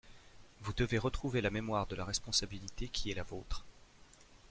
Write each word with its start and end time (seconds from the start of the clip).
Vous 0.61 0.73
devez 0.73 0.97
retrouver 0.97 1.41
la 1.41 1.51
mémoire 1.51 1.85
de 1.85 1.95
la 1.95 2.03
responsabilité 2.05 2.87
qui 2.87 3.11
est 3.11 3.13
la 3.13 3.21
vôtre. 3.21 3.63